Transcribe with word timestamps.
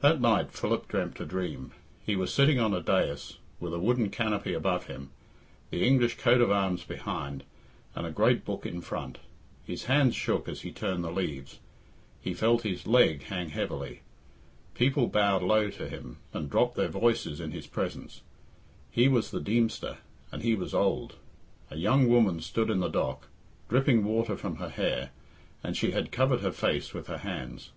That 0.00 0.20
night 0.20 0.50
Philip 0.50 0.88
dreamt 0.88 1.20
a 1.20 1.24
dream. 1.24 1.70
He 2.04 2.16
was 2.16 2.34
sitting 2.34 2.58
on 2.58 2.74
a 2.74 2.80
dais 2.82 3.38
with 3.60 3.72
a 3.72 3.78
wooden 3.78 4.10
canopy 4.10 4.52
above 4.52 4.86
him, 4.86 5.10
the 5.70 5.86
English 5.86 6.16
coat 6.16 6.40
of 6.40 6.50
arms 6.50 6.82
behind, 6.82 7.44
and 7.94 8.04
a 8.04 8.10
great 8.10 8.44
book 8.44 8.66
in 8.66 8.80
front; 8.80 9.18
his 9.64 9.84
hands 9.84 10.16
shook 10.16 10.48
as 10.48 10.62
he 10.62 10.72
turned 10.72 11.04
the 11.04 11.12
leaves; 11.12 11.60
he 12.20 12.34
felt 12.34 12.62
his 12.62 12.84
leg 12.88 13.22
hang 13.26 13.50
heavily; 13.50 14.00
people 14.74 15.06
bowed 15.06 15.44
low 15.44 15.70
to 15.70 15.88
him, 15.88 16.16
and 16.32 16.50
dropped 16.50 16.74
their 16.74 16.88
voices 16.88 17.38
in 17.38 17.52
his 17.52 17.68
presence; 17.68 18.22
he 18.90 19.06
was 19.06 19.30
the 19.30 19.40
Deemster, 19.40 19.98
and 20.32 20.42
he 20.42 20.56
was 20.56 20.74
old. 20.74 21.14
A 21.70 21.76
young 21.76 22.08
woman 22.08 22.40
stood 22.40 22.70
in 22.70 22.80
the 22.80 22.88
dock, 22.88 23.28
dripping 23.68 24.02
water 24.04 24.36
from 24.36 24.56
her 24.56 24.70
hair, 24.70 25.10
and 25.62 25.76
she 25.76 25.92
had 25.92 26.10
covered 26.10 26.40
her 26.40 26.50
face 26.50 26.92
with 26.92 27.06
her 27.06 27.18
hands. 27.18 27.70